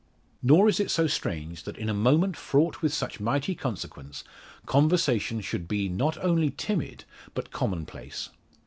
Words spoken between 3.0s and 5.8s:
mighty consequence, conversation should